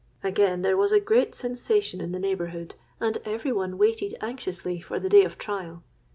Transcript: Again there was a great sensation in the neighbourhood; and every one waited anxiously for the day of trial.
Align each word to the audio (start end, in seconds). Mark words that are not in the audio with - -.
Again 0.23 0.63
there 0.63 0.75
was 0.77 0.91
a 0.91 0.99
great 0.99 1.35
sensation 1.35 2.01
in 2.01 2.11
the 2.11 2.17
neighbourhood; 2.17 2.73
and 2.99 3.19
every 3.23 3.51
one 3.51 3.77
waited 3.77 4.15
anxiously 4.19 4.81
for 4.81 4.99
the 4.99 5.09
day 5.09 5.23
of 5.23 5.37
trial. 5.37 5.83